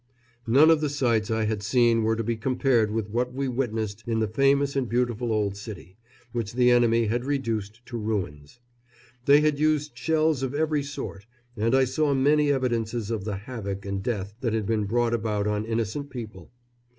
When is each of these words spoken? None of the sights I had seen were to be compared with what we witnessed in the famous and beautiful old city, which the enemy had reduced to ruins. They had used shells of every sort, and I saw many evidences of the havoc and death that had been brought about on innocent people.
None 0.47 0.71
of 0.71 0.81
the 0.81 0.89
sights 0.89 1.29
I 1.29 1.43
had 1.45 1.61
seen 1.61 2.01
were 2.01 2.15
to 2.15 2.23
be 2.23 2.35
compared 2.35 2.89
with 2.89 3.11
what 3.11 3.35
we 3.35 3.47
witnessed 3.47 4.03
in 4.07 4.17
the 4.19 4.27
famous 4.27 4.75
and 4.75 4.89
beautiful 4.89 5.31
old 5.31 5.55
city, 5.55 5.95
which 6.31 6.53
the 6.53 6.71
enemy 6.71 7.05
had 7.05 7.23
reduced 7.23 7.85
to 7.85 7.99
ruins. 7.99 8.59
They 9.25 9.41
had 9.41 9.59
used 9.59 9.95
shells 9.95 10.41
of 10.41 10.55
every 10.55 10.81
sort, 10.81 11.27
and 11.55 11.75
I 11.75 11.83
saw 11.83 12.15
many 12.15 12.51
evidences 12.51 13.11
of 13.11 13.25
the 13.25 13.35
havoc 13.37 13.85
and 13.85 14.01
death 14.01 14.33
that 14.41 14.53
had 14.53 14.65
been 14.65 14.85
brought 14.85 15.13
about 15.13 15.45
on 15.45 15.65
innocent 15.67 16.09
people. 16.09 16.49